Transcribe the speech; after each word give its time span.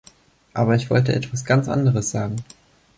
Aber 0.55 0.73
ich 0.73 0.89
wollte 0.89 1.13
etwas 1.13 1.45
ganz 1.45 1.69
anderes 1.69 2.09
sagen. 2.09 2.37